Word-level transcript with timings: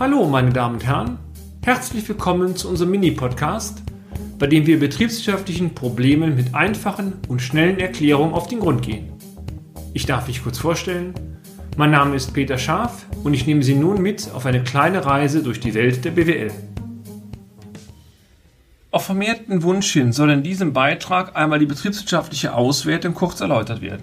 Hallo, 0.00 0.26
meine 0.26 0.50
Damen 0.50 0.76
und 0.76 0.86
Herren. 0.86 1.18
Herzlich 1.62 2.08
willkommen 2.08 2.56
zu 2.56 2.68
unserem 2.68 2.90
Mini-Podcast, 2.92 3.82
bei 4.38 4.46
dem 4.46 4.66
wir 4.66 4.80
betriebswirtschaftlichen 4.80 5.74
Problemen 5.74 6.34
mit 6.34 6.54
einfachen 6.54 7.12
und 7.28 7.42
schnellen 7.42 7.78
Erklärungen 7.78 8.32
auf 8.32 8.48
den 8.48 8.60
Grund 8.60 8.82
gehen. 8.82 9.12
Ich 9.92 10.06
darf 10.06 10.26
mich 10.26 10.42
kurz 10.42 10.58
vorstellen. 10.58 11.12
Mein 11.76 11.90
Name 11.90 12.16
ist 12.16 12.32
Peter 12.32 12.56
Scharf 12.58 13.06
und 13.22 13.34
ich 13.34 13.46
nehme 13.46 13.62
Sie 13.62 13.74
nun 13.74 14.00
mit 14.02 14.30
auf 14.32 14.46
eine 14.46 14.64
kleine 14.64 15.04
Reise 15.04 15.42
durch 15.42 15.60
die 15.60 15.74
Welt 15.74 16.04
der 16.04 16.12
BWL. 16.12 16.50
Auf 18.90 19.04
vermehrten 19.04 19.62
Wunsch 19.62 19.92
hin 19.92 20.12
soll 20.12 20.30
in 20.30 20.42
diesem 20.42 20.72
Beitrag 20.72 21.36
einmal 21.36 21.58
die 21.58 21.66
betriebswirtschaftliche 21.66 22.54
Auswertung 22.54 23.14
kurz 23.14 23.40
erläutert 23.40 23.82
werden. 23.82 24.02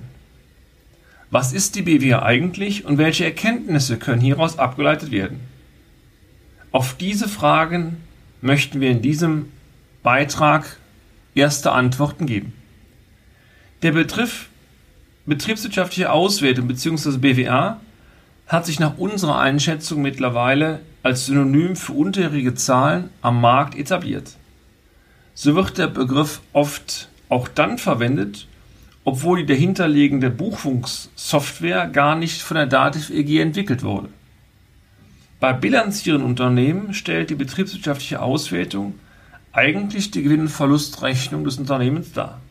Was 1.31 1.51
ist 1.51 1.75
die 1.75 1.81
BWA 1.81 2.21
eigentlich 2.21 2.85
und 2.85 2.99
welche 2.99 3.25
Erkenntnisse 3.25 3.97
können 3.97 4.21
hieraus 4.21 4.57
abgeleitet 4.57 5.11
werden? 5.11 5.48
Auf 6.71 6.95
diese 6.95 7.27
Fragen 7.27 7.97
möchten 8.41 8.79
wir 8.79 8.91
in 8.91 9.01
diesem 9.01 9.51
Beitrag 10.03 10.77
erste 11.33 11.71
Antworten 11.71 12.27
geben. 12.27 12.53
Der 13.81 13.91
Begriff 13.91 14.49
betriebswirtschaftliche 15.25 16.11
Auswertung 16.11 16.67
bzw. 16.67 17.17
BWA 17.17 17.79
hat 18.45 18.65
sich 18.67 18.79
nach 18.79 18.97
unserer 18.99 19.39
Einschätzung 19.39 20.03
mittlerweile 20.03 20.81
als 21.01 21.25
Synonym 21.25 21.75
für 21.75 21.93
unterjährige 21.93 22.53
Zahlen 22.53 23.09
am 23.21 23.41
Markt 23.41 23.75
etabliert. 23.75 24.35
So 25.33 25.55
wird 25.55 25.77
der 25.79 25.87
Begriff 25.87 26.41
oft 26.53 27.09
auch 27.29 27.47
dann 27.47 27.79
verwendet, 27.79 28.47
obwohl 29.05 29.39
die 29.39 29.45
dahinterliegende 29.47 30.29
Buchungssoftware 30.29 31.87
gar 31.87 32.15
nicht 32.15 32.41
von 32.41 32.55
der 32.55 32.67
Dativ 32.67 33.09
EG 33.09 33.39
entwickelt 33.39 33.81
wurde. 33.81 34.09
Bei 35.39 35.53
bilanzierenden 35.53 36.27
Unternehmen 36.27 36.93
stellt 36.93 37.29
die 37.29 37.35
betriebswirtschaftliche 37.35 38.21
Auswertung 38.21 38.95
eigentlich 39.53 40.11
die 40.11 40.21
Gewinn- 40.21 40.41
und 40.41 40.49
Verlustrechnung 40.49 41.45
des 41.45 41.57
Unternehmens 41.57 42.11
dar. 42.11 42.41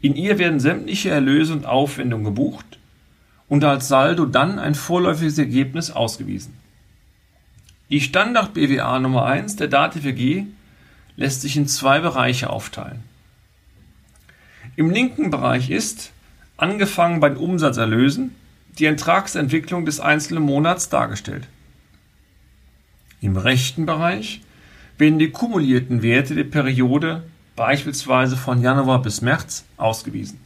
In 0.00 0.14
ihr 0.14 0.38
werden 0.38 0.60
sämtliche 0.60 1.10
Erlöse 1.10 1.54
und 1.54 1.66
Aufwendungen 1.66 2.24
gebucht 2.24 2.78
und 3.48 3.64
als 3.64 3.88
Saldo 3.88 4.26
dann 4.26 4.58
ein 4.58 4.74
vorläufiges 4.74 5.38
Ergebnis 5.38 5.90
ausgewiesen. 5.90 6.54
Die 7.90 8.02
Standard 8.02 8.52
BWA 8.52 8.98
Nummer 8.98 9.24
1 9.24 9.56
der 9.56 9.68
Dativ 9.68 10.04
EG 10.04 10.44
lässt 11.16 11.40
sich 11.40 11.56
in 11.56 11.66
zwei 11.66 12.00
Bereiche 12.00 12.50
aufteilen. 12.50 13.02
Im 14.76 14.90
linken 14.90 15.30
Bereich 15.30 15.70
ist, 15.70 16.12
angefangen 16.58 17.18
bei 17.20 17.30
den 17.30 17.38
Umsatzerlösen, 17.38 18.34
die 18.78 18.84
Ertragsentwicklung 18.84 19.86
des 19.86 19.98
einzelnen 19.98 20.42
Monats 20.42 20.90
dargestellt. 20.90 21.48
Im 23.20 23.36
rechten 23.36 23.86
Bereich 23.86 24.42
werden 24.96 25.18
die 25.18 25.30
kumulierten 25.30 26.02
Werte 26.02 26.34
der 26.34 26.44
Periode 26.44 27.24
beispielsweise 27.56 28.36
von 28.36 28.62
Januar 28.62 29.02
bis 29.02 29.20
März 29.20 29.64
ausgewiesen. 29.76 30.40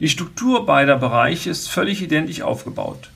Die 0.00 0.08
Struktur 0.08 0.66
beider 0.66 0.96
Bereiche 0.96 1.50
ist 1.50 1.68
völlig 1.68 2.02
identisch 2.02 2.42
aufgebaut. 2.42 3.10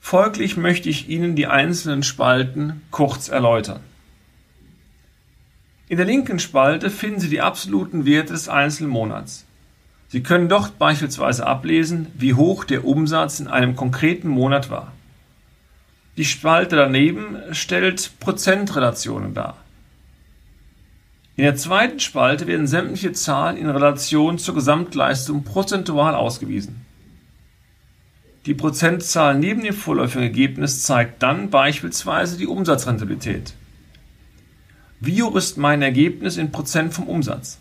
Folglich 0.00 0.56
möchte 0.56 0.88
ich 0.88 1.08
Ihnen 1.08 1.36
die 1.36 1.46
einzelnen 1.46 2.02
Spalten 2.02 2.82
kurz 2.90 3.28
erläutern. 3.28 3.80
In 5.88 5.96
der 5.96 6.06
linken 6.06 6.38
Spalte 6.38 6.90
finden 6.90 7.20
Sie 7.20 7.28
die 7.28 7.40
absoluten 7.40 8.04
Werte 8.06 8.32
des 8.32 8.48
einzelnen 8.48 8.90
Monats. 8.90 9.44
Sie 10.08 10.22
können 10.22 10.48
dort 10.48 10.78
beispielsweise 10.78 11.46
ablesen, 11.46 12.08
wie 12.14 12.34
hoch 12.34 12.64
der 12.64 12.84
Umsatz 12.84 13.38
in 13.38 13.46
einem 13.46 13.76
konkreten 13.76 14.28
Monat 14.28 14.70
war. 14.70 14.92
Die 16.20 16.26
Spalte 16.26 16.76
daneben 16.76 17.38
stellt 17.52 18.20
Prozentrelationen 18.20 19.32
dar. 19.32 19.56
In 21.34 21.44
der 21.44 21.56
zweiten 21.56 21.98
Spalte 21.98 22.46
werden 22.46 22.66
sämtliche 22.66 23.12
Zahlen 23.12 23.56
in 23.56 23.70
Relation 23.70 24.36
zur 24.36 24.54
Gesamtleistung 24.54 25.44
prozentual 25.44 26.14
ausgewiesen. 26.14 26.84
Die 28.44 28.52
Prozentzahl 28.52 29.38
neben 29.38 29.62
dem 29.62 29.72
vorläufigen 29.72 30.24
Ergebnis 30.24 30.82
zeigt 30.82 31.22
dann 31.22 31.48
beispielsweise 31.48 32.36
die 32.36 32.46
Umsatzrentabilität. 32.46 33.54
Wie 35.00 35.22
hoch 35.22 35.36
ist 35.36 35.56
mein 35.56 35.80
Ergebnis 35.80 36.36
in 36.36 36.52
Prozent 36.52 36.92
vom 36.92 37.08
Umsatz? 37.08 37.58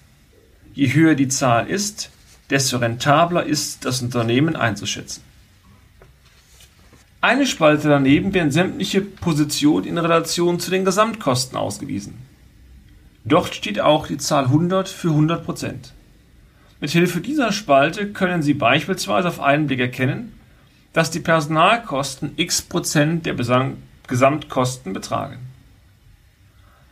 Je 0.73 0.94
höher 0.94 1.16
die 1.16 1.29
Zahl 1.29 1.67
ist, 1.67 2.09
desto 2.50 2.75
rentabler 2.75 3.45
ist 3.45 3.85
das 3.85 4.01
Unternehmen 4.01 4.57
einzuschätzen. 4.57 5.28
Eine 7.22 7.46
Spalte 7.46 7.90
daneben 7.90 8.34
werden 8.34 8.52
sämtliche 8.52 9.02
Positionen 9.02 9.85
in 9.85 9.97
Relation 9.97 10.59
zu 10.59 10.72
den 10.72 10.85
Gesamtkosten 10.85 11.57
ausgewiesen. 11.57 12.18
Dort 13.25 13.53
steht 13.53 13.81
auch 13.81 14.07
die 14.07 14.18
Zahl 14.18 14.46
100 14.46 14.88
für 14.88 15.09
100 15.09 15.44
Prozent. 15.44 15.94
Mithilfe 16.79 17.19
dieser 17.19 17.52
Spalte 17.52 18.13
können 18.13 18.41
Sie 18.41 18.53
beispielsweise 18.53 19.28
auf 19.28 19.41
einen 19.41 19.68
Blick 19.68 19.81
erkennen, 19.81 20.31
dass 20.94 21.12
die 21.12 21.19
Personalkosten 21.19 22.31
x 22.38 22.62
Prozent 22.62 23.25
der 23.25 23.35
Gesamtkosten 24.08 24.94
betragen. 24.94 25.40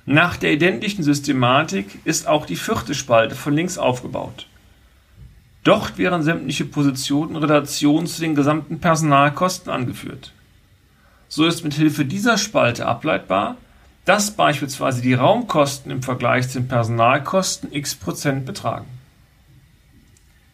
Nach 0.06 0.36
der 0.36 0.52
identischen 0.52 1.04
Systematik 1.04 2.00
ist 2.04 2.28
auch 2.28 2.46
die 2.46 2.58
vierte 2.58 2.96
Spalte 2.96 3.36
von 3.36 3.54
links 3.54 3.78
aufgebaut. 3.78 4.46
Dort 5.68 5.98
wären 5.98 6.24
sämtliche 6.24 6.64
Positionen 6.64 7.36
in 7.36 7.44
Relation 7.44 8.08
zu 8.08 8.22
den 8.22 8.36
gesamten 8.36 8.80
Personalkosten 8.80 9.70
angeführt. 9.70 10.32
So 11.28 11.46
ist 11.46 11.66
mit 11.66 11.74
Hilfe 11.74 12.06
dieser 12.06 12.38
Spalte 12.38 12.86
ableitbar, 12.86 13.58
dass 14.06 14.32
beispielsweise 14.32 15.02
die 15.02 15.14
Raumkosten 15.14 15.92
im 15.92 16.04
Vergleich 16.04 16.48
zu 16.48 16.62
den 16.62 16.70
Personalkosten 16.70 17.74
x 17.74 17.96
Prozent 17.96 18.46
betragen. 18.46 18.86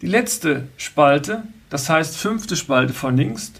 Die 0.01 0.07
letzte 0.07 0.67
Spalte, 0.77 1.43
das 1.69 1.91
heißt 1.91 2.17
fünfte 2.17 2.55
Spalte 2.55 2.93
von 2.93 3.15
links, 3.15 3.51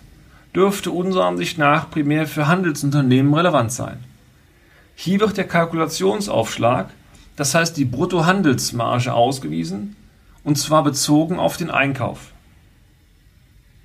dürfte 0.55 0.89
unserer 0.89 1.25
Ansicht 1.25 1.59
nach 1.59 1.91
primär 1.91 2.25
für 2.25 2.47
Handelsunternehmen 2.47 3.31
relevant 3.31 3.71
sein. 3.71 4.03
Hier 4.95 5.19
wird 5.19 5.37
der 5.37 5.47
Kalkulationsaufschlag, 5.47 6.89
das 7.35 7.53
heißt 7.53 7.77
die 7.77 7.85
Bruttohandelsmarge, 7.85 9.13
ausgewiesen, 9.13 9.95
und 10.43 10.57
zwar 10.57 10.83
bezogen 10.83 11.39
auf 11.39 11.57
den 11.57 11.69
Einkauf. 11.69 12.31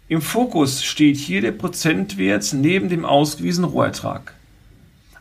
Im 0.09 0.23
Fokus 0.23 0.83
steht 0.85 1.17
hier 1.17 1.41
der 1.41 1.53
Prozentwert 1.53 2.53
neben 2.55 2.89
dem 2.89 3.05
ausgewiesenen 3.05 3.71
Rohertrag. 3.71 4.35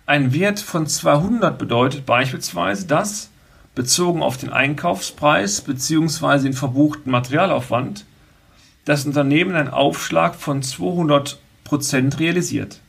Ein 0.06 0.34
Wert 0.34 0.60
von 0.60 0.88
200 0.88 1.58
bedeutet 1.58 2.06
beispielsweise, 2.06 2.88
dass, 2.88 3.30
bezogen 3.76 4.24
auf 4.24 4.38
den 4.38 4.50
Einkaufspreis 4.50 5.62
bzw. 5.62 6.44
den 6.44 6.54
verbuchten 6.54 7.12
Materialaufwand, 7.12 8.06
das 8.86 9.06
Unternehmen 9.06 9.56
einen 9.56 9.68
Aufschlag 9.68 10.36
von 10.36 10.64
200 10.64 11.38
Prozent 11.66 12.20
realisiert. 12.20 12.80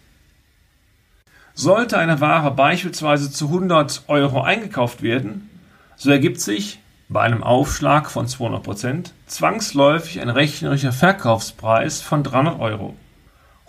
Sollte 1.54 1.98
eine 1.98 2.20
Ware 2.20 2.52
beispielsweise 2.52 3.32
zu 3.32 3.46
100 3.46 4.04
Euro 4.06 4.42
eingekauft 4.42 5.02
werden, 5.02 5.50
so 5.96 6.10
ergibt 6.12 6.40
sich 6.40 6.78
bei 7.08 7.22
einem 7.22 7.42
Aufschlag 7.42 8.10
von 8.10 8.26
200 8.26 8.62
Prozent 8.62 9.14
zwangsläufig 9.26 10.20
ein 10.20 10.28
rechnerischer 10.28 10.92
Verkaufspreis 10.92 12.02
von 12.02 12.22
300 12.22 12.60
Euro. 12.60 12.94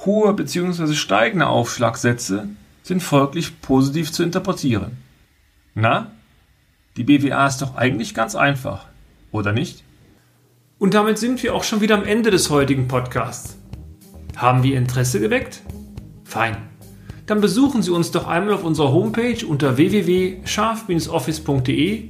Hohe 0.06 0.34
bzw. 0.34 0.94
steigende 0.94 1.48
Aufschlagsätze 1.48 2.50
sind 2.84 3.02
folglich 3.02 3.62
positiv 3.62 4.12
zu 4.12 4.24
interpretieren. 4.24 4.98
Na, 5.74 6.12
die 6.98 7.04
BWA 7.04 7.48
ist 7.48 7.62
doch 7.62 7.76
eigentlich 7.76 8.14
ganz 8.14 8.36
einfach, 8.36 8.86
oder 9.32 9.54
nicht? 9.54 9.84
Und 10.78 10.94
damit 10.94 11.18
sind 11.18 11.42
wir 11.44 11.56
auch 11.56 11.64
schon 11.64 11.82
wieder 11.82 11.96
am 11.96 12.06
Ende 12.06 12.32
des 12.32 12.50
heutigen 12.50 12.88
Podcasts. 12.88 13.58
Haben 14.36 14.64
wir 14.64 14.78
Interesse 14.78 15.20
geweckt? 15.20 15.62
Fein 16.24 16.70
dann 17.30 17.42
besuchen 17.42 17.84
Sie 17.84 17.92
uns 17.92 18.10
doch 18.10 18.28
einmal 18.28 18.56
auf 18.56 18.64
unserer 18.64 18.92
Homepage 18.92 19.46
unter 19.46 19.78
www.scharf-office.de 19.78 22.10